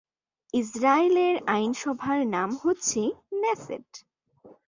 ইসরায়েলের 0.53 1.35
আইনসভার 1.47 2.19
নাম 2.27 2.49
হচ্ছে 2.63 3.01
'নেসেট'। 3.31 3.95